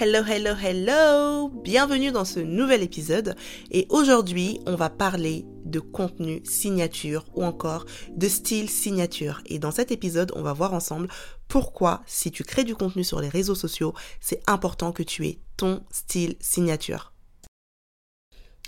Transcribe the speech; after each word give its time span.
Hello, 0.00 0.20
hello, 0.24 0.54
hello 0.54 1.48
Bienvenue 1.48 2.12
dans 2.12 2.24
ce 2.24 2.38
nouvel 2.38 2.84
épisode 2.84 3.34
et 3.72 3.88
aujourd'hui 3.88 4.60
on 4.64 4.76
va 4.76 4.90
parler 4.90 5.44
de 5.64 5.80
contenu 5.80 6.40
signature 6.44 7.24
ou 7.34 7.42
encore 7.42 7.84
de 8.10 8.28
style 8.28 8.70
signature. 8.70 9.42
Et 9.46 9.58
dans 9.58 9.72
cet 9.72 9.90
épisode 9.90 10.30
on 10.36 10.42
va 10.42 10.52
voir 10.52 10.72
ensemble 10.72 11.08
pourquoi 11.48 12.04
si 12.06 12.30
tu 12.30 12.44
crées 12.44 12.62
du 12.62 12.76
contenu 12.76 13.02
sur 13.02 13.20
les 13.20 13.28
réseaux 13.28 13.56
sociaux 13.56 13.92
c'est 14.20 14.40
important 14.48 14.92
que 14.92 15.02
tu 15.02 15.26
aies 15.26 15.40
ton 15.56 15.82
style 15.90 16.36
signature. 16.38 17.12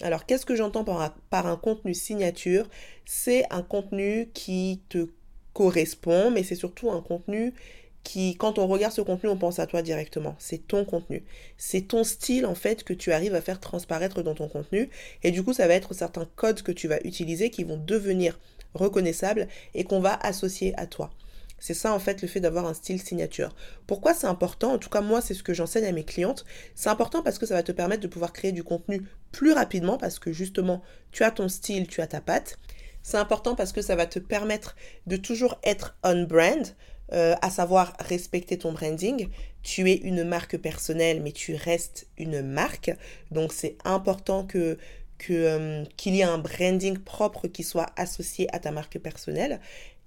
Alors 0.02 0.26
qu'est-ce 0.26 0.46
que 0.46 0.56
j'entends 0.56 0.82
par, 0.82 1.14
par 1.30 1.46
un 1.46 1.56
contenu 1.56 1.94
signature? 1.94 2.68
C'est 3.06 3.44
un 3.52 3.62
contenu 3.62 4.30
qui 4.34 4.82
te 4.88 5.06
correspond 5.52 6.32
mais 6.32 6.42
c'est 6.42 6.56
surtout 6.56 6.90
un 6.90 7.02
contenu 7.02 7.54
quand 8.38 8.58
on 8.58 8.66
regarde 8.66 8.92
ce 8.92 9.02
contenu, 9.02 9.28
on 9.28 9.36
pense 9.36 9.58
à 9.58 9.66
toi 9.66 9.82
directement. 9.82 10.34
C'est 10.38 10.66
ton 10.66 10.84
contenu. 10.84 11.24
C'est 11.58 11.82
ton 11.82 12.02
style, 12.04 12.46
en 12.46 12.54
fait, 12.54 12.82
que 12.82 12.92
tu 12.92 13.12
arrives 13.12 13.34
à 13.34 13.40
faire 13.40 13.60
transparaître 13.60 14.22
dans 14.22 14.34
ton 14.34 14.48
contenu. 14.48 14.90
Et 15.22 15.30
du 15.30 15.42
coup, 15.42 15.52
ça 15.52 15.68
va 15.68 15.74
être 15.74 15.94
certains 15.94 16.28
codes 16.36 16.62
que 16.62 16.72
tu 16.72 16.88
vas 16.88 16.98
utiliser 17.04 17.50
qui 17.50 17.64
vont 17.64 17.76
devenir 17.76 18.38
reconnaissables 18.74 19.48
et 19.74 19.84
qu'on 19.84 20.00
va 20.00 20.14
associer 20.14 20.74
à 20.76 20.86
toi. 20.86 21.10
C'est 21.60 21.74
ça, 21.74 21.92
en 21.92 21.98
fait, 21.98 22.22
le 22.22 22.28
fait 22.28 22.40
d'avoir 22.40 22.66
un 22.66 22.74
style 22.74 23.00
signature. 23.00 23.54
Pourquoi 23.86 24.14
c'est 24.14 24.26
important? 24.26 24.72
En 24.72 24.78
tout 24.78 24.88
cas, 24.88 25.02
moi, 25.02 25.20
c'est 25.20 25.34
ce 25.34 25.42
que 25.42 25.52
j'enseigne 25.52 25.84
à 25.84 25.92
mes 25.92 26.04
clientes. 26.04 26.46
C'est 26.74 26.88
important 26.88 27.22
parce 27.22 27.38
que 27.38 27.46
ça 27.46 27.54
va 27.54 27.62
te 27.62 27.72
permettre 27.72 28.02
de 28.02 28.08
pouvoir 28.08 28.32
créer 28.32 28.52
du 28.52 28.64
contenu 28.64 29.02
plus 29.30 29.52
rapidement 29.52 29.98
parce 29.98 30.18
que 30.18 30.32
justement, 30.32 30.82
tu 31.12 31.22
as 31.22 31.30
ton 31.30 31.48
style, 31.48 31.86
tu 31.86 32.00
as 32.00 32.06
ta 32.06 32.22
patte. 32.22 32.58
C'est 33.02 33.18
important 33.18 33.54
parce 33.54 33.72
que 33.72 33.82
ça 33.82 33.94
va 33.94 34.06
te 34.06 34.18
permettre 34.18 34.74
de 35.06 35.16
toujours 35.16 35.58
être 35.62 35.96
on 36.02 36.24
brand, 36.24 36.66
euh, 37.12 37.34
à 37.42 37.50
savoir 37.50 37.96
respecter 38.00 38.58
ton 38.58 38.72
branding. 38.72 39.28
Tu 39.62 39.90
es 39.90 39.96
une 39.96 40.24
marque 40.24 40.56
personnelle, 40.56 41.20
mais 41.22 41.32
tu 41.32 41.54
restes 41.54 42.06
une 42.18 42.42
marque. 42.42 42.90
Donc 43.30 43.52
c'est 43.52 43.76
important 43.84 44.44
que 44.44 44.78
euh, 45.28 45.84
qu'il 45.96 46.14
y 46.14 46.20
ait 46.20 46.24
un 46.24 46.38
branding 46.38 46.98
propre 46.98 47.46
qui 47.46 47.62
soit 47.62 47.90
associé 47.96 48.48
à 48.54 48.58
ta 48.58 48.72
marque 48.72 48.98
personnelle. 48.98 49.60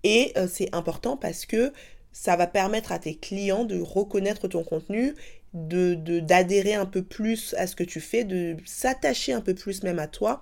Et 0.04 0.34
euh, 0.38 0.48
c'est 0.52 0.74
important 0.74 1.18
parce 1.18 1.46
que 1.46 1.72
ça 2.12 2.36
va 2.36 2.48
permettre 2.48 2.92
à 2.92 3.00
tes 3.00 3.16
clients 3.16 3.64
de 3.64 3.80
reconnaître 3.80 4.48
ton 4.48 4.64
contenu, 4.64 5.14
de 5.54 5.96
d'adhérer 6.20 6.74
un 6.74 6.86
peu 6.86 7.04
plus 7.04 7.54
à 7.58 7.68
ce 7.68 7.76
que 7.76 7.84
tu 7.84 8.00
fais, 8.00 8.24
de 8.24 8.58
s'attacher 8.66 9.34
un 9.34 9.42
peu 9.42 9.54
plus 9.54 9.84
même 9.84 10.00
à 10.00 10.08
toi. 10.08 10.42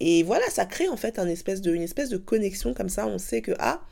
Et 0.00 0.22
voilà, 0.22 0.48
ça 0.48 0.64
crée 0.66 0.88
en 0.88 0.96
fait 0.96 1.18
espèce 1.18 1.60
de, 1.60 1.74
une 1.74 1.82
espèce 1.82 2.08
de 2.08 2.16
connexion 2.16 2.74
comme 2.74 2.88
ça. 2.88 3.06
On 3.06 3.18
sait 3.18 3.42
que, 3.42 3.52
ah, 3.58 3.82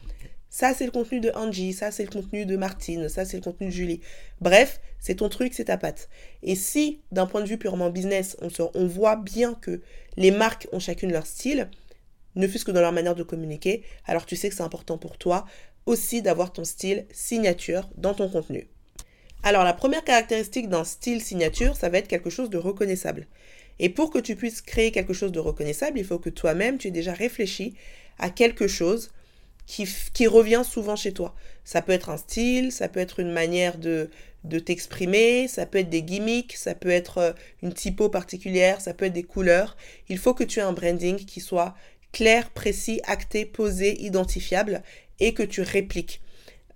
ça, 0.50 0.72
c'est 0.72 0.86
le 0.86 0.90
contenu 0.90 1.20
de 1.20 1.30
Angie, 1.34 1.72
ça, 1.72 1.90
c'est 1.90 2.04
le 2.04 2.10
contenu 2.10 2.46
de 2.46 2.56
Martine, 2.56 3.08
ça, 3.08 3.24
c'est 3.24 3.36
le 3.36 3.42
contenu 3.42 3.66
de 3.66 3.72
Julie. 3.72 4.00
Bref, 4.40 4.80
c'est 4.98 5.16
ton 5.16 5.28
truc, 5.28 5.52
c'est 5.54 5.64
ta 5.64 5.76
patte. 5.76 6.08
Et 6.42 6.54
si, 6.54 7.00
d'un 7.12 7.26
point 7.26 7.42
de 7.42 7.46
vue 7.46 7.58
purement 7.58 7.90
business, 7.90 8.36
on, 8.74 8.86
voit 8.86 9.16
bien 9.16 9.54
que 9.54 9.82
les 10.16 10.30
marques 10.30 10.66
ont 10.72 10.80
chacune 10.80 11.12
leur 11.12 11.26
style, 11.26 11.68
ne 12.34 12.46
fût-ce 12.46 12.64
que 12.64 12.70
dans 12.70 12.80
leur 12.80 12.92
manière 12.92 13.14
de 13.14 13.22
communiquer, 13.22 13.82
alors 14.06 14.24
tu 14.24 14.36
sais 14.36 14.48
que 14.48 14.54
c'est 14.54 14.62
important 14.62 14.96
pour 14.96 15.18
toi 15.18 15.44
aussi 15.86 16.22
d'avoir 16.22 16.52
ton 16.52 16.64
style 16.64 17.06
signature 17.12 17.88
dans 17.96 18.14
ton 18.14 18.28
contenu. 18.28 18.68
Alors 19.42 19.64
la 19.64 19.72
première 19.72 20.04
caractéristique 20.04 20.68
d'un 20.68 20.84
style 20.84 21.22
signature, 21.22 21.76
ça 21.76 21.88
va 21.88 21.98
être 21.98 22.08
quelque 22.08 22.30
chose 22.30 22.50
de 22.50 22.58
reconnaissable. 22.58 23.26
Et 23.78 23.88
pour 23.88 24.10
que 24.10 24.18
tu 24.18 24.34
puisses 24.34 24.60
créer 24.60 24.90
quelque 24.92 25.12
chose 25.12 25.32
de 25.32 25.38
reconnaissable, 25.38 25.98
il 25.98 26.04
faut 26.04 26.18
que 26.18 26.30
toi-même, 26.30 26.78
tu 26.78 26.88
aies 26.88 26.92
déjà 26.92 27.12
réfléchi 27.12 27.74
à 28.18 28.30
quelque 28.30 28.66
chose 28.66 29.10
qui, 29.68 30.26
revient 30.26 30.62
souvent 30.68 30.96
chez 30.96 31.12
toi. 31.12 31.34
Ça 31.64 31.82
peut 31.82 31.92
être 31.92 32.08
un 32.08 32.16
style, 32.16 32.72
ça 32.72 32.88
peut 32.88 33.00
être 33.00 33.20
une 33.20 33.30
manière 33.30 33.76
de, 33.76 34.08
de 34.44 34.58
t'exprimer, 34.58 35.46
ça 35.46 35.66
peut 35.66 35.78
être 35.78 35.90
des 35.90 36.02
gimmicks, 36.02 36.56
ça 36.56 36.74
peut 36.74 36.88
être 36.88 37.18
euh, 37.18 37.32
une 37.62 37.74
typo 37.74 38.08
particulière, 38.08 38.80
ça 38.80 38.94
peut 38.94 39.04
être 39.04 39.12
des 39.12 39.22
couleurs. 39.24 39.76
Il 40.08 40.16
faut 40.16 40.32
que 40.32 40.44
tu 40.44 40.58
aies 40.58 40.62
un 40.62 40.72
branding 40.72 41.16
qui 41.16 41.40
soit 41.40 41.74
clair, 42.12 42.48
précis, 42.50 43.02
acté, 43.04 43.44
posé, 43.44 44.00
identifiable 44.02 44.82
et 45.20 45.34
que 45.34 45.42
tu 45.42 45.60
répliques. 45.60 46.22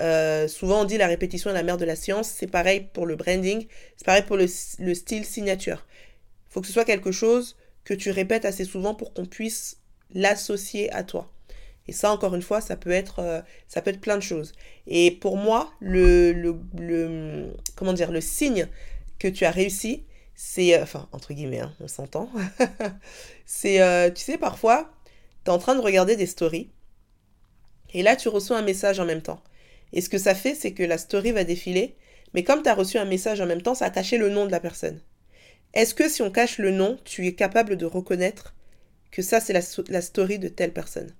Euh, 0.02 0.46
souvent 0.46 0.82
on 0.82 0.84
dit 0.84 0.98
la 0.98 1.06
répétition 1.06 1.48
est 1.50 1.54
la 1.54 1.62
mère 1.62 1.78
de 1.78 1.84
la 1.86 1.96
science, 1.96 2.28
c'est 2.28 2.46
pareil 2.46 2.88
pour 2.92 3.06
le 3.06 3.16
branding, 3.16 3.66
c'est 3.96 4.04
pareil 4.04 4.24
pour 4.24 4.36
le, 4.36 4.46
le 4.78 4.94
style 4.94 5.24
signature. 5.24 5.86
Il 6.50 6.52
faut 6.52 6.60
que 6.60 6.66
ce 6.66 6.72
soit 6.74 6.84
quelque 6.84 7.12
chose 7.12 7.56
que 7.84 7.94
tu 7.94 8.10
répètes 8.10 8.44
assez 8.44 8.64
souvent 8.64 8.94
pour 8.94 9.14
qu'on 9.14 9.24
puisse 9.24 9.78
l'associer 10.12 10.92
à 10.92 11.04
toi. 11.04 11.32
Et 11.88 11.92
ça, 11.92 12.12
encore 12.12 12.34
une 12.34 12.42
fois, 12.42 12.60
ça 12.60 12.76
peut 12.76 12.90
être, 12.90 13.18
euh, 13.18 13.40
ça 13.68 13.82
peut 13.82 13.90
être 13.90 14.00
plein 14.00 14.16
de 14.16 14.22
choses. 14.22 14.52
Et 14.86 15.10
pour 15.10 15.36
moi, 15.36 15.72
le, 15.80 16.54
comment 17.76 17.92
dire, 17.92 18.12
le 18.12 18.20
signe 18.20 18.68
que 19.18 19.28
tu 19.28 19.44
as 19.44 19.50
réussi, 19.50 20.04
c'est, 20.34 20.76
euh, 20.78 20.82
enfin, 20.82 21.08
entre 21.12 21.34
guillemets, 21.34 21.60
hein, 21.60 21.74
on 21.80 21.88
s'entend, 21.88 22.30
c'est, 23.46 23.80
euh, 23.82 24.10
tu 24.10 24.22
sais, 24.22 24.38
parfois, 24.38 24.90
tu 25.44 25.50
es 25.50 25.54
en 25.54 25.58
train 25.58 25.74
de 25.74 25.80
regarder 25.80 26.16
des 26.16 26.26
stories, 26.26 26.70
et 27.94 28.02
là, 28.02 28.16
tu 28.16 28.28
reçois 28.28 28.58
un 28.58 28.62
message 28.62 29.00
en 29.00 29.04
même 29.04 29.22
temps. 29.22 29.42
Et 29.92 30.00
ce 30.00 30.08
que 30.08 30.18
ça 30.18 30.34
fait, 30.34 30.54
c'est 30.54 30.72
que 30.72 30.82
la 30.82 30.98
story 30.98 31.32
va 31.32 31.44
défiler, 31.44 31.96
mais 32.32 32.44
comme 32.44 32.62
tu 32.62 32.68
as 32.68 32.74
reçu 32.74 32.96
un 32.96 33.04
message 33.04 33.40
en 33.40 33.46
même 33.46 33.60
temps, 33.60 33.74
ça 33.74 33.86
a 33.86 34.16
le 34.16 34.30
nom 34.30 34.46
de 34.46 34.50
la 34.50 34.60
personne. 34.60 35.00
Est-ce 35.74 35.94
que 35.94 36.08
si 36.08 36.22
on 36.22 36.30
cache 36.30 36.58
le 36.58 36.70
nom, 36.70 36.98
tu 37.04 37.26
es 37.26 37.34
capable 37.34 37.76
de 37.76 37.86
reconnaître 37.86 38.54
que 39.10 39.20
ça, 39.20 39.40
c'est 39.40 39.52
la 39.52 40.00
story 40.02 40.38
de 40.38 40.48
telle 40.48 40.72
personne? 40.72 41.14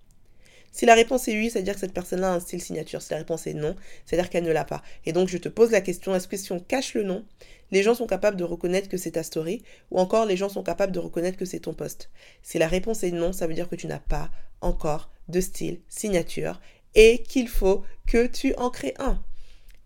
Si 0.72 0.86
la 0.86 0.94
réponse 0.94 1.28
est 1.28 1.34
oui, 1.34 1.50
c'est-à-dire 1.50 1.74
que 1.74 1.80
cette 1.80 1.92
personne-là 1.92 2.32
a 2.32 2.34
un 2.34 2.40
style 2.40 2.62
signature. 2.62 3.02
Si 3.02 3.10
la 3.10 3.18
réponse 3.18 3.46
est 3.46 3.54
non, 3.54 3.76
c'est-à-dire 4.06 4.30
qu'elle 4.30 4.44
ne 4.44 4.52
l'a 4.52 4.64
pas. 4.64 4.82
Et 5.04 5.12
donc 5.12 5.28
je 5.28 5.36
te 5.36 5.48
pose 5.48 5.70
la 5.70 5.82
question, 5.82 6.14
est-ce 6.14 6.26
que 6.26 6.36
si 6.36 6.50
on 6.50 6.60
cache 6.60 6.94
le 6.94 7.02
nom, 7.02 7.24
les 7.70 7.82
gens 7.82 7.94
sont 7.94 8.06
capables 8.06 8.36
de 8.36 8.44
reconnaître 8.44 8.88
que 8.88 8.96
c'est 8.96 9.12
ta 9.12 9.22
story 9.22 9.62
ou 9.90 9.98
encore 9.98 10.26
les 10.26 10.36
gens 10.36 10.48
sont 10.48 10.62
capables 10.62 10.92
de 10.92 10.98
reconnaître 10.98 11.36
que 11.36 11.44
c'est 11.44 11.60
ton 11.60 11.74
poste? 11.74 12.10
Si 12.42 12.58
la 12.58 12.68
réponse 12.68 13.04
est 13.04 13.12
non, 13.12 13.32
ça 13.32 13.46
veut 13.46 13.54
dire 13.54 13.68
que 13.68 13.76
tu 13.76 13.86
n'as 13.86 13.98
pas 13.98 14.30
encore 14.60 15.10
de 15.28 15.40
style 15.40 15.80
signature 15.88 16.60
et 16.94 17.22
qu'il 17.22 17.48
faut 17.48 17.82
que 18.06 18.26
tu 18.26 18.54
en 18.56 18.70
crées 18.70 18.94
un 18.98 19.22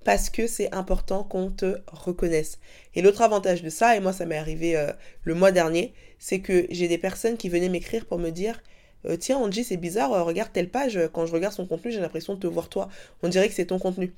parce 0.05 0.31
que 0.31 0.47
c'est 0.47 0.73
important 0.73 1.25
qu'on 1.25 1.51
te 1.51 1.79
reconnaisse. 1.89 2.61
Et 2.95 3.03
l'autre 3.03 3.23
avantage 3.23 3.65
de 3.65 3.71
ça, 3.71 3.97
et 3.97 4.01
moi 4.01 4.13
ça 4.13 4.25
m'est 4.25 4.39
arrivé 4.39 4.77
euh, 4.77 4.93
le 5.25 5.35
mois 5.35 5.51
dernier, 5.51 5.95
c'est 6.21 6.39
que 6.39 6.65
j'ai 6.71 6.87
des 6.87 6.97
personnes 6.97 7.37
qui 7.37 7.49
venaient 7.49 7.69
m'écrire 7.69 8.07
pour 8.07 8.21
me 8.21 8.31
dire 8.31 8.63
euh, 9.05 9.17
tiens 9.17 9.39
Angie 9.39 9.65
c'est 9.65 9.77
bizarre, 9.77 10.13
euh, 10.13 10.23
regarde 10.23 10.53
telle 10.53 10.71
page, 10.71 10.97
euh, 10.97 11.09
quand 11.09 11.27
je 11.27 11.33
regarde 11.33 11.55
son 11.55 11.67
contenu 11.67 11.93
j'ai 11.93 12.01
l'impression 12.01 12.35
de 12.35 12.41
te 12.41 12.47
voir 12.47 12.69
toi, 12.69 12.89
on 13.23 13.29
dirait 13.29 13.49
que 13.49 13.55
c'est 13.55 13.67
ton 13.67 13.79
contenu. 13.79 14.13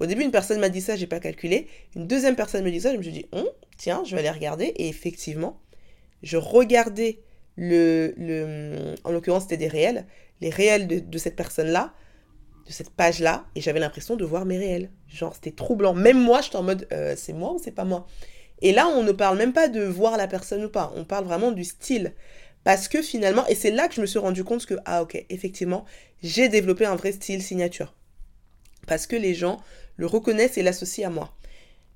Au 0.00 0.06
début 0.06 0.22
une 0.22 0.30
personne 0.30 0.58
m'a 0.58 0.68
dit 0.68 0.80
ça, 0.80 0.96
j'ai 0.96 1.06
pas 1.06 1.20
calculé, 1.20 1.68
une 1.94 2.06
deuxième 2.06 2.34
personne 2.34 2.64
me 2.64 2.70
dit 2.70 2.80
ça, 2.80 2.92
je 2.92 2.98
me 2.98 3.02
suis 3.02 3.12
dit, 3.12 3.26
hum, 3.32 3.46
tiens 3.76 4.02
je 4.04 4.14
vais 4.14 4.20
aller 4.20 4.30
regarder, 4.30 4.64
et 4.64 4.88
effectivement, 4.88 5.60
je 6.22 6.36
regardais 6.36 7.20
le, 7.56 8.14
le 8.16 8.94
en 9.04 9.12
l'occurrence 9.12 9.42
c'était 9.44 9.58
des 9.58 9.68
réels, 9.68 10.06
les 10.40 10.50
réels 10.50 11.08
de, 11.08 11.18
cette 11.18 11.36
personne-là, 11.36 11.92
de 12.66 12.72
cette 12.72 12.90
page-là, 12.90 13.44
et 13.54 13.60
j'avais 13.60 13.80
l'impression 13.80 14.16
de 14.16 14.24
voir 14.24 14.44
mes 14.44 14.58
réels. 14.58 14.90
Genre 15.08 15.34
c'était 15.34 15.52
troublant, 15.52 15.94
même 15.94 16.18
moi 16.18 16.40
j'étais 16.40 16.56
en 16.56 16.62
mode, 16.62 16.88
c'est 17.16 17.32
moi 17.32 17.52
ou 17.52 17.60
c'est 17.62 17.72
pas 17.72 17.84
moi? 17.84 18.06
Et 18.62 18.72
là, 18.72 18.86
on 18.86 19.02
ne 19.02 19.10
parle 19.10 19.36
même 19.36 19.52
pas 19.52 19.68
de 19.68 19.82
voir 19.82 20.16
la 20.16 20.28
personne 20.28 20.64
ou 20.64 20.68
pas, 20.68 20.92
on 20.96 21.04
parle 21.04 21.24
vraiment 21.24 21.50
du 21.50 21.64
style. 21.64 22.12
Parce 22.64 22.88
que 22.88 23.02
finalement, 23.02 23.46
et 23.46 23.54
c'est 23.54 23.70
là 23.70 23.88
que 23.88 23.94
je 23.94 24.00
me 24.00 24.06
suis 24.06 24.18
rendu 24.18 24.44
compte 24.44 24.66
que, 24.66 24.74
ah 24.84 25.02
ok, 25.02 25.24
effectivement, 25.30 25.84
j'ai 26.22 26.48
développé 26.48 26.84
un 26.84 26.94
vrai 26.94 27.12
style 27.12 27.42
signature. 27.42 27.94
Parce 28.86 29.06
que 29.06 29.16
les 29.16 29.34
gens 29.34 29.60
le 29.96 30.06
reconnaissent 30.06 30.58
et 30.58 30.62
l'associent 30.62 31.08
à 31.08 31.12
moi. 31.12 31.36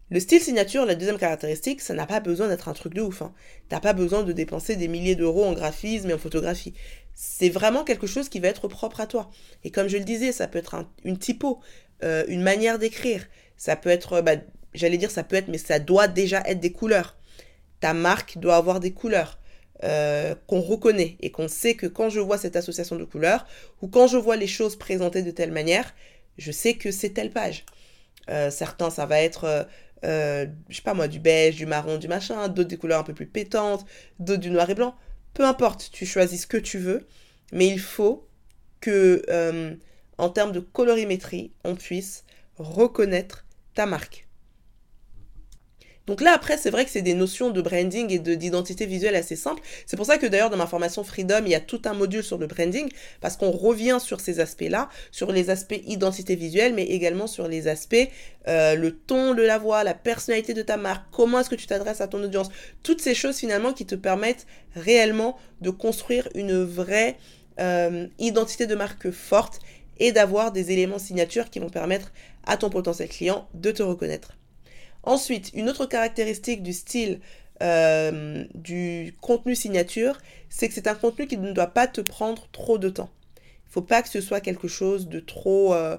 Le 0.08 0.20
style 0.20 0.40
signature, 0.40 0.86
la 0.86 0.94
deuxième 0.94 1.18
caractéristique, 1.18 1.80
ça 1.80 1.92
n'a 1.92 2.06
pas 2.06 2.20
besoin 2.20 2.46
d'être 2.46 2.68
un 2.68 2.74
truc 2.74 2.94
de 2.94 3.02
ouf. 3.02 3.22
Hein. 3.22 3.34
T'as 3.68 3.80
pas 3.80 3.92
besoin 3.92 4.22
de 4.22 4.32
dépenser 4.32 4.76
des 4.76 4.86
milliers 4.86 5.16
d'euros 5.16 5.44
en 5.44 5.52
graphisme 5.52 6.10
et 6.10 6.14
en 6.14 6.18
photographie. 6.18 6.74
C'est 7.14 7.48
vraiment 7.48 7.82
quelque 7.82 8.06
chose 8.06 8.28
qui 8.28 8.38
va 8.38 8.48
être 8.48 8.68
propre 8.68 9.00
à 9.00 9.06
toi. 9.06 9.30
Et 9.64 9.70
comme 9.70 9.88
je 9.88 9.96
le 9.96 10.04
disais, 10.04 10.30
ça 10.30 10.46
peut 10.46 10.58
être 10.58 10.76
une 11.04 11.18
typo, 11.18 11.60
euh, 12.04 12.24
une 12.28 12.42
manière 12.42 12.78
d'écrire. 12.78 13.26
Ça 13.56 13.74
peut 13.74 13.90
être, 13.90 14.20
bah, 14.20 14.36
j'allais 14.74 14.98
dire 14.98 15.10
ça 15.10 15.24
peut 15.24 15.34
être, 15.34 15.48
mais 15.48 15.58
ça 15.58 15.80
doit 15.80 16.06
déjà 16.06 16.40
être 16.46 16.60
des 16.60 16.72
couleurs. 16.72 17.16
Ta 17.80 17.92
marque 17.92 18.38
doit 18.38 18.56
avoir 18.56 18.78
des 18.78 18.92
couleurs. 18.92 19.40
Euh, 19.84 20.34
qu'on 20.46 20.62
reconnaît 20.62 21.18
et 21.20 21.30
qu'on 21.30 21.48
sait 21.48 21.74
que 21.74 21.86
quand 21.86 22.08
je 22.08 22.18
vois 22.18 22.38
cette 22.38 22.56
association 22.56 22.96
de 22.96 23.04
couleurs 23.04 23.46
ou 23.82 23.88
quand 23.88 24.06
je 24.06 24.16
vois 24.16 24.36
les 24.36 24.46
choses 24.46 24.74
présentées 24.74 25.22
de 25.22 25.30
telle 25.30 25.52
manière, 25.52 25.94
je 26.38 26.50
sais 26.50 26.74
que 26.74 26.90
c'est 26.90 27.10
telle 27.10 27.30
page. 27.30 27.66
Euh, 28.30 28.50
certains, 28.50 28.88
ça 28.88 29.04
va 29.04 29.20
être, 29.20 29.68
euh, 30.04 30.46
je 30.70 30.76
sais 30.76 30.82
pas 30.82 30.94
moi, 30.94 31.08
du 31.08 31.20
beige, 31.20 31.56
du 31.56 31.66
marron, 31.66 31.98
du 31.98 32.08
machin, 32.08 32.48
d'autres 32.48 32.70
des 32.70 32.78
couleurs 32.78 33.00
un 33.00 33.04
peu 33.04 33.12
plus 33.12 33.26
pétantes, 33.26 33.84
d'autres 34.18 34.40
du 34.40 34.50
noir 34.50 34.70
et 34.70 34.74
blanc. 34.74 34.94
Peu 35.34 35.44
importe, 35.44 35.90
tu 35.92 36.06
choisis 36.06 36.42
ce 36.42 36.46
que 36.46 36.56
tu 36.56 36.78
veux, 36.78 37.06
mais 37.52 37.66
il 37.66 37.80
faut 37.80 38.26
que, 38.80 39.76
en 40.16 40.30
termes 40.30 40.52
de 40.52 40.60
colorimétrie, 40.60 41.52
on 41.64 41.74
puisse 41.74 42.24
reconnaître 42.56 43.44
ta 43.74 43.84
marque. 43.84 44.25
Donc 46.06 46.20
là, 46.20 46.32
après, 46.32 46.56
c'est 46.56 46.70
vrai 46.70 46.84
que 46.84 46.90
c'est 46.90 47.02
des 47.02 47.14
notions 47.14 47.50
de 47.50 47.60
branding 47.60 48.10
et 48.12 48.18
d'identité 48.18 48.86
visuelle 48.86 49.16
assez 49.16 49.34
simples. 49.34 49.62
C'est 49.86 49.96
pour 49.96 50.06
ça 50.06 50.18
que 50.18 50.26
d'ailleurs, 50.26 50.50
dans 50.50 50.56
ma 50.56 50.66
formation 50.66 51.02
Freedom, 51.02 51.42
il 51.44 51.50
y 51.50 51.54
a 51.54 51.60
tout 51.60 51.82
un 51.84 51.94
module 51.94 52.22
sur 52.22 52.38
le 52.38 52.46
branding, 52.46 52.88
parce 53.20 53.36
qu'on 53.36 53.50
revient 53.50 53.98
sur 54.00 54.20
ces 54.20 54.38
aspects-là, 54.38 54.88
sur 55.10 55.32
les 55.32 55.50
aspects 55.50 55.80
identité 55.86 56.36
visuelle, 56.36 56.74
mais 56.74 56.84
également 56.84 57.26
sur 57.26 57.48
les 57.48 57.66
aspects, 57.66 58.08
euh, 58.46 58.76
le 58.76 58.96
ton 58.96 59.34
de 59.34 59.42
la 59.42 59.58
voix, 59.58 59.82
la 59.82 59.94
personnalité 59.94 60.54
de 60.54 60.62
ta 60.62 60.76
marque, 60.76 61.04
comment 61.10 61.40
est-ce 61.40 61.50
que 61.50 61.56
tu 61.56 61.66
t'adresses 61.66 62.00
à 62.00 62.06
ton 62.06 62.22
audience, 62.22 62.50
toutes 62.82 63.00
ces 63.00 63.14
choses 63.14 63.36
finalement 63.36 63.72
qui 63.72 63.86
te 63.86 63.96
permettent 63.96 64.46
réellement 64.76 65.36
de 65.60 65.70
construire 65.70 66.28
une 66.34 66.62
vraie 66.62 67.16
euh, 67.58 68.06
identité 68.18 68.66
de 68.66 68.74
marque 68.74 69.10
forte 69.10 69.60
et 69.98 70.12
d'avoir 70.12 70.52
des 70.52 70.70
éléments 70.70 70.98
signatures 70.98 71.50
qui 71.50 71.58
vont 71.58 71.70
permettre 71.70 72.12
à 72.44 72.56
ton 72.56 72.70
potentiel 72.70 73.08
client 73.08 73.48
de 73.54 73.70
te 73.70 73.82
reconnaître. 73.82 74.36
Ensuite, 75.06 75.52
une 75.54 75.68
autre 75.68 75.86
caractéristique 75.86 76.64
du 76.64 76.72
style 76.72 77.20
euh, 77.62 78.44
du 78.54 79.14
contenu 79.20 79.54
signature, 79.54 80.18
c'est 80.50 80.68
que 80.68 80.74
c'est 80.74 80.88
un 80.88 80.96
contenu 80.96 81.28
qui 81.28 81.38
ne 81.38 81.52
doit 81.52 81.68
pas 81.68 81.86
te 81.86 82.00
prendre 82.00 82.48
trop 82.50 82.76
de 82.76 82.88
temps. 82.90 83.08
Il 83.38 83.68
ne 83.68 83.72
faut 83.72 83.82
pas 83.82 84.02
que 84.02 84.08
ce 84.08 84.20
soit 84.20 84.40
quelque 84.40 84.66
chose 84.66 85.08
de 85.08 85.20
trop 85.20 85.74
euh, 85.74 85.96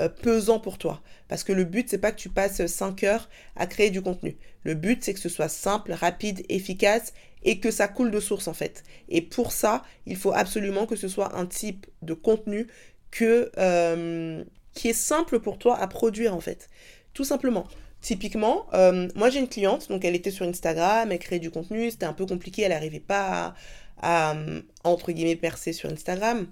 euh, 0.00 0.08
pesant 0.08 0.58
pour 0.58 0.76
toi. 0.76 1.00
Parce 1.28 1.44
que 1.44 1.52
le 1.52 1.62
but, 1.62 1.88
c'est 1.88 1.98
pas 1.98 2.10
que 2.10 2.18
tu 2.18 2.30
passes 2.30 2.66
5 2.66 3.04
heures 3.04 3.28
à 3.54 3.68
créer 3.68 3.90
du 3.90 4.02
contenu. 4.02 4.36
Le 4.64 4.74
but, 4.74 5.04
c'est 5.04 5.14
que 5.14 5.20
ce 5.20 5.28
soit 5.28 5.48
simple, 5.48 5.92
rapide, 5.92 6.44
efficace 6.48 7.14
et 7.44 7.60
que 7.60 7.70
ça 7.70 7.86
coule 7.86 8.10
de 8.10 8.18
source 8.18 8.48
en 8.48 8.54
fait. 8.54 8.82
Et 9.08 9.22
pour 9.22 9.52
ça, 9.52 9.84
il 10.04 10.16
faut 10.16 10.32
absolument 10.32 10.86
que 10.86 10.96
ce 10.96 11.06
soit 11.06 11.36
un 11.36 11.46
type 11.46 11.86
de 12.02 12.12
contenu 12.12 12.66
qui 13.12 13.24
est 13.24 14.92
simple 14.92 15.38
pour 15.38 15.58
toi 15.58 15.78
à 15.78 15.86
produire 15.86 16.34
en 16.34 16.40
fait. 16.40 16.68
Tout 17.14 17.24
simplement. 17.24 17.68
Typiquement, 18.00 18.66
euh, 18.74 19.08
moi 19.16 19.28
j'ai 19.28 19.40
une 19.40 19.48
cliente, 19.48 19.88
donc 19.88 20.04
elle 20.04 20.14
était 20.14 20.30
sur 20.30 20.46
Instagram, 20.46 21.10
elle 21.10 21.18
créait 21.18 21.40
du 21.40 21.50
contenu, 21.50 21.90
c'était 21.90 22.06
un 22.06 22.12
peu 22.12 22.26
compliqué, 22.26 22.62
elle 22.62 22.70
n'arrivait 22.70 23.00
pas 23.00 23.54
à, 24.00 24.36
entre 24.84 25.12
guillemets, 25.12 25.36
percer 25.36 25.72
sur 25.72 25.90
Instagram. 25.90 26.46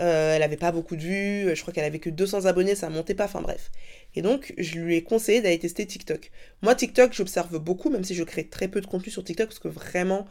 Euh, 0.00 0.34
elle 0.34 0.40
n'avait 0.40 0.56
pas 0.56 0.72
beaucoup 0.72 0.96
de 0.96 1.02
vues, 1.02 1.54
je 1.54 1.60
crois 1.60 1.74
qu'elle 1.74 1.84
avait 1.84 1.98
que 1.98 2.08
200 2.08 2.46
abonnés, 2.46 2.74
ça 2.74 2.88
montait 2.88 3.14
pas, 3.14 3.26
enfin 3.26 3.42
bref. 3.42 3.70
Et 4.14 4.22
donc, 4.22 4.54
je 4.56 4.78
lui 4.78 4.96
ai 4.96 5.02
conseillé 5.02 5.42
d'aller 5.42 5.58
tester 5.58 5.86
TikTok. 5.86 6.30
Moi, 6.62 6.74
TikTok, 6.74 7.12
j'observe 7.12 7.58
beaucoup, 7.58 7.90
même 7.90 8.02
si 8.02 8.14
je 8.14 8.24
crée 8.24 8.44
très 8.44 8.68
peu 8.68 8.80
de 8.80 8.86
contenu 8.86 9.10
sur 9.12 9.22
TikTok, 9.22 9.48
parce 9.48 9.58
que 9.58 9.68
vraiment, 9.68 10.26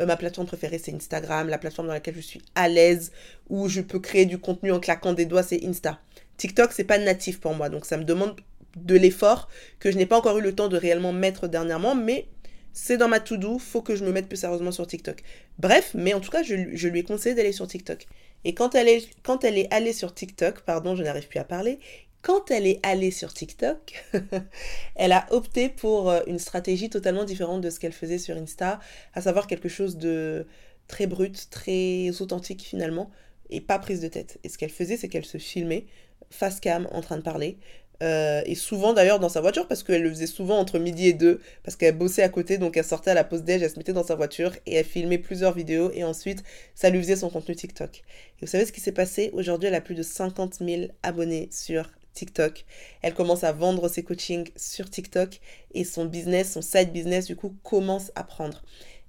euh, 0.00 0.06
ma 0.06 0.16
plateforme 0.16 0.48
préférée, 0.48 0.78
c'est 0.78 0.92
Instagram, 0.92 1.48
la 1.48 1.58
plateforme 1.58 1.86
dans 1.88 1.94
laquelle 1.94 2.16
je 2.16 2.20
suis 2.20 2.42
à 2.56 2.68
l'aise, 2.68 3.12
où 3.48 3.68
je 3.68 3.80
peux 3.80 4.00
créer 4.00 4.26
du 4.26 4.38
contenu 4.38 4.72
en 4.72 4.80
claquant 4.80 5.12
des 5.12 5.24
doigts, 5.24 5.44
c'est 5.44 5.64
Insta. 5.64 6.00
TikTok, 6.36 6.72
c'est 6.72 6.84
pas 6.84 6.98
natif 6.98 7.38
pour 7.38 7.54
moi, 7.54 7.68
donc 7.68 7.86
ça 7.86 7.96
me 7.96 8.04
demande 8.04 8.34
de 8.76 8.96
l'effort 8.96 9.48
que 9.78 9.90
je 9.90 9.96
n'ai 9.96 10.06
pas 10.06 10.18
encore 10.18 10.38
eu 10.38 10.42
le 10.42 10.54
temps 10.54 10.68
de 10.68 10.76
réellement 10.76 11.12
mettre 11.12 11.48
dernièrement, 11.48 11.94
mais 11.94 12.28
c'est 12.72 12.96
dans 12.96 13.08
ma 13.08 13.20
to-do, 13.20 13.58
faut 13.58 13.82
que 13.82 13.96
je 13.96 14.04
me 14.04 14.12
mette 14.12 14.28
plus 14.28 14.38
sérieusement 14.38 14.72
sur 14.72 14.86
TikTok. 14.86 15.22
Bref, 15.58 15.92
mais 15.94 16.14
en 16.14 16.20
tout 16.20 16.30
cas, 16.30 16.42
je, 16.42 16.54
lui 16.54 17.00
ai 17.00 17.02
conseillé 17.02 17.34
d'aller 17.34 17.52
sur 17.52 17.66
TikTok. 17.66 18.06
Et 18.44 18.54
quand 18.54 18.74
elle, 18.74 18.88
est, 18.88 19.08
quand 19.22 19.44
elle 19.44 19.58
est 19.58 19.72
allée 19.72 19.92
sur 19.92 20.14
TikTok, 20.14 20.60
pardon, 20.62 20.96
je 20.96 21.02
n'arrive 21.02 21.28
plus 21.28 21.38
à 21.38 21.44
parler, 21.44 21.78
quand 22.22 22.50
elle 22.50 22.66
est 22.66 22.80
allée 22.82 23.10
sur 23.10 23.34
TikTok, 23.34 24.04
elle 24.94 25.12
a 25.12 25.26
opté 25.30 25.68
pour 25.68 26.10
euh, 26.10 26.20
une 26.26 26.38
stratégie 26.38 26.88
totalement 26.88 27.24
différente 27.24 27.60
de 27.60 27.68
ce 27.68 27.78
qu'elle 27.78 27.92
faisait 27.92 28.18
sur 28.18 28.36
Insta, 28.36 28.80
à 29.12 29.20
savoir 29.20 29.46
quelque 29.46 29.68
chose 29.68 29.96
de 29.98 30.46
très 30.88 31.06
brut, 31.06 31.50
très 31.50 32.10
authentique 32.20 32.62
finalement, 32.62 33.10
et 33.50 33.60
pas 33.60 33.78
prise 33.78 34.00
de 34.00 34.08
tête. 34.08 34.38
Et 34.44 34.48
ce 34.48 34.56
qu'elle 34.56 34.70
faisait, 34.70 34.96
c'est 34.96 35.08
qu'elle 35.08 35.24
se 35.24 35.38
filmait 35.38 35.86
face 36.30 36.60
cam 36.60 36.88
en 36.92 37.02
train 37.02 37.16
de 37.16 37.22
parler, 37.22 37.58
euh, 38.02 38.42
et 38.46 38.54
souvent 38.54 38.92
d'ailleurs 38.92 39.20
dans 39.20 39.28
sa 39.28 39.40
voiture, 39.40 39.68
parce 39.68 39.82
qu'elle 39.82 40.02
le 40.02 40.10
faisait 40.10 40.26
souvent 40.26 40.58
entre 40.58 40.78
midi 40.78 41.08
et 41.08 41.12
deux, 41.12 41.40
parce 41.62 41.76
qu'elle 41.76 41.96
bossait 41.96 42.22
à 42.22 42.28
côté, 42.28 42.58
donc 42.58 42.76
elle 42.76 42.84
sortait 42.84 43.12
à 43.12 43.14
la 43.14 43.24
pause 43.24 43.42
déj, 43.42 43.62
elle 43.62 43.70
se 43.70 43.78
mettait 43.78 43.92
dans 43.92 44.04
sa 44.04 44.14
voiture 44.14 44.52
et 44.66 44.74
elle 44.74 44.84
filmait 44.84 45.18
plusieurs 45.18 45.54
vidéos 45.54 45.90
et 45.94 46.04
ensuite 46.04 46.42
ça 46.74 46.90
lui 46.90 47.00
faisait 47.00 47.16
son 47.16 47.30
contenu 47.30 47.54
TikTok. 47.54 47.98
Et 47.98 48.44
vous 48.44 48.46
savez 48.46 48.66
ce 48.66 48.72
qui 48.72 48.80
s'est 48.80 48.92
passé? 48.92 49.30
Aujourd'hui 49.34 49.68
elle 49.68 49.74
a 49.74 49.80
plus 49.80 49.94
de 49.94 50.02
50 50.02 50.58
000 50.60 50.86
abonnés 51.02 51.48
sur 51.52 51.88
TikTok. 52.14 52.64
Elle 53.02 53.14
commence 53.14 53.44
à 53.44 53.52
vendre 53.52 53.88
ses 53.88 54.02
coachings 54.02 54.50
sur 54.56 54.90
TikTok 54.90 55.40
et 55.74 55.84
son 55.84 56.04
business, 56.04 56.52
son 56.52 56.62
side 56.62 56.92
business 56.92 57.26
du 57.26 57.36
coup 57.36 57.56
commence 57.62 58.12
à 58.14 58.24
prendre. 58.24 58.62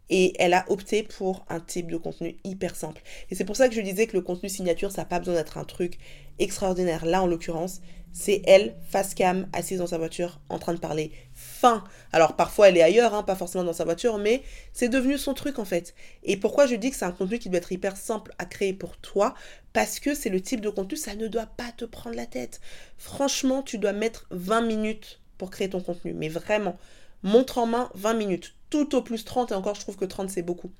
Et 0.09 0.33
elle 0.39 0.53
a 0.53 0.65
opté 0.69 1.03
pour 1.03 1.45
un 1.50 1.59
type 1.59 1.89
de 1.89 1.97
contenu 1.97 2.38
hyper 2.44 2.75
simple. 2.75 3.01
Et 3.31 3.35
c'est 3.35 3.45
pour 3.45 3.55
ça 3.55 3.69
que 3.69 3.75
je 3.75 3.81
disais 3.81 4.07
que 4.07 4.17
le 4.17 4.21
contenu 4.21 4.50
signature, 4.50 4.91
ça 4.91 5.01
n'a 5.01 5.05
pas 5.05 5.19
besoin 5.19 5.35
d'être 5.35 5.57
un 5.57 5.63
truc 5.63 5.97
extraordinaire. 6.39 7.05
Là, 7.05 7.23
en 7.23 7.27
l'occurrence, 7.27 7.81
c'est 8.13 8.44
elle, 8.45 8.75
face 8.89 9.15
cam, 9.15 9.47
assise 9.53 9.79
dans 9.79 9.88
sa 9.88 9.97
voiture, 9.97 10.39
en 10.47 10.59
train 10.59 10.73
de 10.73 10.79
parler. 10.79 11.11
Fin. 11.33 11.83
Alors 12.11 12.35
parfois 12.35 12.69
elle 12.69 12.77
est 12.77 12.83
ailleurs, 12.83 13.15
hein, 13.15 13.23
pas 13.23 13.35
forcément 13.35 13.63
dans 13.63 13.73
sa 13.73 13.85
voiture, 13.85 14.19
mais 14.19 14.44
c'est 14.71 14.88
devenu 14.88 15.17
son 15.17 15.33
truc 15.33 15.57
en 15.57 15.65
fait. 15.65 15.95
Et 16.23 16.38
pourquoi 16.38 16.67
je 16.67 16.75
dis 16.75 16.91
que 16.91 16.95
c'est 16.95 17.05
un 17.05 17.11
contenu 17.11 17.39
qui 17.39 17.50
doit 17.50 17.57
être 17.57 17.71
hyper 17.71 17.97
simple 17.97 18.33
à 18.38 18.45
créer 18.45 18.73
pour 18.73 18.97
toi? 18.97 19.33
Parce 19.73 20.00
que 20.00 20.13
c'est 20.13 20.29
le 20.29 20.41
type 20.41 20.61
de 20.61 20.69
contenu, 20.69 20.95
ça 20.95 21.15
ne 21.15 21.27
doit 21.27 21.47
pas 21.47 21.71
te 21.75 21.85
prendre 21.85 22.15
la 22.15 22.27
tête. 22.27 22.61
Franchement, 23.00 23.63
tu 23.63 23.79
dois 23.79 23.94
mettre 23.94 24.27
20 24.29 24.61
minutes 24.61 25.19
pour 25.39 25.50
créer 25.50 25.69
ton 25.69 25.81
contenu. 25.81 26.13
Mais 26.13 26.29
vraiment, 26.29 26.77
montre 27.23 27.57
en 27.57 27.65
main 27.65 27.89
20 27.95 28.13
minutes. 28.13 28.55
Tout 28.74 28.96
au 28.96 29.04
plus 29.04 29.24
30, 29.24 29.52
et 29.52 29.54
encore 29.54 29.75
je 29.75 29.81
trouve 29.81 29.98
que 29.98 30.06
30 30.06 30.31
c'est 30.31 30.42
beaucoup 30.42 30.72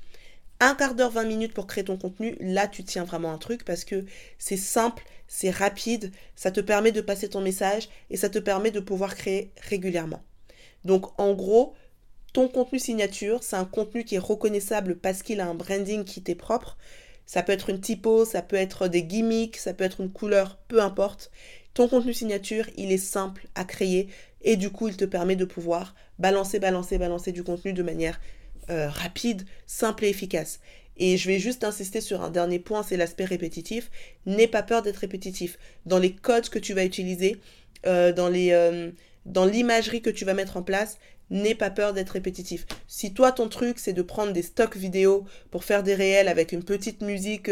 un 0.60 0.74
quart 0.74 0.96
d'heure, 0.96 1.12
20 1.12 1.26
minutes 1.26 1.54
pour 1.54 1.68
créer 1.68 1.84
ton 1.84 1.96
contenu, 1.96 2.36
là 2.40 2.68
tu 2.68 2.84
tiens 2.84 3.04
vraiment 3.04 3.32
un 3.32 3.38
truc 3.38 3.64
parce 3.66 3.86
que 3.86 4.04
c'est 4.40 4.58
simple, 4.58 5.04
c'est 5.28 5.52
rapide, 5.52 6.12
ça 6.36 6.50
te 6.50 6.60
permet 6.60 6.92
de 6.92 7.02
passer 7.02 7.30
ton 7.30 7.42
message 7.42 7.90
et 8.10 8.18
ça 8.18 8.30
te 8.30 8.40
permet 8.40 8.72
de 8.72 8.80
pouvoir 8.80 9.14
créer 9.14 9.52
régulièrement. 9.62 10.24
Donc 10.86 11.20
en 11.20 11.34
gros, 11.36 11.76
ton 12.34 12.48
contenu 12.48 12.80
signature, 12.80 13.44
c'est 13.44 13.58
un 13.58 13.66
contenu 13.66 14.06
qui 14.06 14.16
est 14.16 14.20
reconnaissable 14.20 14.98
parce 14.98 15.22
qu'il 15.22 15.40
a 15.40 15.46
un 15.46 15.54
branding 15.54 16.04
qui 16.04 16.24
t'est 16.24 16.34
propre. 16.34 16.78
Ça 17.28 17.44
peut 17.44 17.52
être 17.52 17.70
une 17.70 17.80
typo, 17.80 18.26
ça 18.26 18.42
peut 18.42 18.56
être 18.56 18.88
des 18.88 19.04
gimmicks, 19.04 19.58
ça 19.58 19.76
peut 19.76 19.84
être 19.84 20.02
une 20.02 20.12
couleur, 20.12 20.58
peu 20.68 20.82
importe. 20.82 21.30
Ton 21.74 21.88
contenu 21.88 22.14
signature, 22.14 22.66
il 22.78 22.92
est 22.92 22.98
simple 22.98 23.48
à 23.56 23.66
créer 23.66 24.08
et 24.44 24.58
du 24.58 24.70
coup, 24.70 24.88
il 24.90 24.98
te 24.98 25.06
permet 25.06 25.36
de 25.36 25.46
pouvoir 25.46 25.96
balancer, 26.20 26.60
balancer, 26.60 26.98
balancer 26.98 27.32
du 27.32 27.44
contenu 27.44 27.74
de 27.74 27.82
manière 27.82 28.20
euh, 28.70 28.90
rapide, 28.90 29.44
simple 29.66 30.06
et 30.06 30.10
efficace. 30.10 30.60
Et 30.98 31.18
je 31.18 31.28
vais 31.28 31.40
juste 31.40 31.64
insister 31.64 32.02
sur 32.02 32.22
un 32.22 32.30
dernier 32.30 32.60
point, 32.60 32.84
c'est 32.84 32.98
l'aspect 32.98 33.26
répétitif. 33.26 33.90
N'aie 34.28 34.48
pas 34.48 34.62
peur 34.62 34.84
d'être 34.84 34.98
répétitif. 34.98 35.58
Dans 35.88 35.98
les 35.98 36.14
codes 36.14 36.50
que 36.50 36.60
tu 36.60 36.74
vas 36.74 36.86
utiliser, 36.86 37.38
euh, 37.88 38.14
euh, 38.16 38.92
dans 39.26 39.46
l'imagerie 39.46 40.02
que 40.02 40.12
tu 40.12 40.26
vas 40.26 40.36
mettre 40.36 40.58
en 40.58 40.64
place, 40.64 41.00
n'aie 41.32 41.56
pas 41.56 41.72
peur 41.72 41.94
d'être 41.94 42.12
répétitif. 42.12 42.68
Si 42.88 43.14
toi 43.14 43.32
ton 43.32 43.50
truc 43.50 43.80
c'est 43.80 43.94
de 43.94 44.04
prendre 44.04 44.34
des 44.34 44.44
stocks 44.44 44.78
vidéo 44.78 45.26
pour 45.50 45.64
faire 45.64 45.82
des 45.82 45.96
réels 45.96 46.28
avec 46.28 46.52
une 46.52 46.64
petite 46.64 47.02
musique 47.02 47.50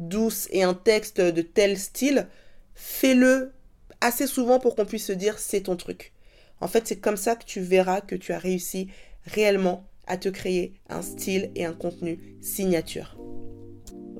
douce 0.00 0.48
et 0.50 0.64
un 0.64 0.74
texte 0.74 1.20
de 1.20 1.42
tel 1.42 1.78
style, 1.78 2.26
fais-le 2.74 3.52
assez 4.00 4.26
souvent 4.26 4.58
pour 4.58 4.76
qu'on 4.76 4.84
puisse 4.84 5.06
se 5.06 5.12
dire 5.12 5.38
c'est 5.38 5.62
ton 5.62 5.76
truc. 5.76 6.12
En 6.60 6.68
fait, 6.68 6.86
c'est 6.86 6.96
comme 6.96 7.16
ça 7.16 7.36
que 7.36 7.44
tu 7.44 7.60
verras 7.60 8.00
que 8.00 8.14
tu 8.14 8.32
as 8.32 8.38
réussi 8.38 8.88
réellement 9.24 9.86
à 10.06 10.16
te 10.16 10.28
créer 10.28 10.74
un 10.88 11.02
style 11.02 11.50
et 11.54 11.64
un 11.64 11.72
contenu 11.72 12.18
signature. 12.40 13.16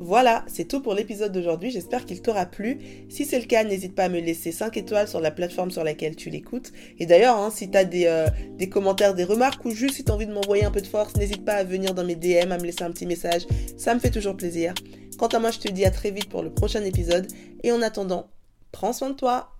Voilà, 0.02 0.45
c'est 0.47 0.64
tout 0.64 0.81
pour 0.81 0.95
l'épisode 0.95 1.31
d'aujourd'hui. 1.31 1.71
J'espère 1.71 2.07
qu'il 2.07 2.23
t'aura 2.23 2.47
plu. 2.47 2.78
Si 3.11 3.26
c'est 3.26 3.38
le 3.38 3.45
cas, 3.45 3.64
n'hésite 3.64 3.95
pas 3.95 4.05
à 4.05 4.09
me 4.09 4.19
laisser 4.19 4.50
5 4.50 4.75
étoiles 4.78 5.09
sur 5.09 5.21
la 5.21 5.31
plateforme 5.31 5.71
sur 5.71 5.85
laquelle 5.85 6.16
tu 6.16 6.31
l'écoutes. 6.31 6.73
Et 6.99 7.05
d'ailleurs, 7.05 7.37
hein, 7.37 7.50
si 7.55 7.71
tu 7.71 7.76
as 7.76 7.85
des, 7.85 8.07
euh, 8.07 8.26
des, 8.57 8.71
commentaires, 8.71 9.14
des 9.14 9.25
remarques 9.25 9.62
ou 9.66 9.73
juste 9.73 9.97
si 9.97 10.05
tu 10.05 10.11
as 10.11 10.14
envie 10.14 10.26
de 10.26 10.33
m'envoyer 10.33 10.64
un 10.64 10.71
peu 10.71 10.81
de 10.81 10.87
force, 10.87 11.14
n'hésite 11.16 11.45
pas 11.45 11.52
à 11.52 11.64
venir 11.64 11.93
dans 11.93 12.05
mes 12.05 12.16
DM, 12.16 12.50
à 12.50 12.57
me 12.57 12.64
laisser 12.64 12.83
un 12.83 12.90
petit 12.93 13.05
message. 13.05 13.47
Ça 13.76 13.95
me 13.95 14.00
fait 14.00 14.11
toujours 14.11 14.38
plaisir. 14.38 14.73
Quant 15.19 15.26
à 15.26 15.38
moi, 15.38 15.50
je 15.50 15.59
te 15.59 15.69
dis 15.69 15.85
à 15.85 15.90
très 15.90 16.11
vite 16.11 16.31
pour 16.31 16.43
le 16.43 16.50
prochain 16.50 16.83
épisode. 16.83 17.26
Et 17.62 17.71
en 17.71 17.83
attendant, 17.83 18.31
prends 18.73 18.95
soin 18.95 19.11
de 19.11 19.16
toi. 19.16 19.50